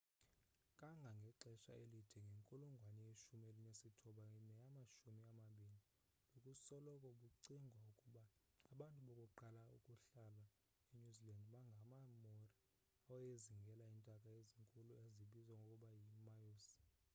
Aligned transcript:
kangangexesha 0.79 1.71
elide 1.83 2.19
ngenkulungwane 2.27 3.01
yeshumi 3.09 3.45
elinesithoba 3.51 4.23
neyamashumi 4.35 5.21
amabini 5.29 5.79
bekusoloko 6.31 7.07
kucingwa 7.21 7.79
ukuba 7.91 8.23
abantu 8.73 9.09
bokuqala 9.19 9.61
ukuhlala 9.77 10.43
enew 10.93 11.13
zealand 11.21 11.65
ngamamaori 11.73 12.49
awayezingela 13.09 13.83
iintaka 13.87 14.27
ezinkulu 14.41 14.91
ezibizwa 15.05 15.55
ngokuba 15.61 15.87
yi-moas 16.03 16.65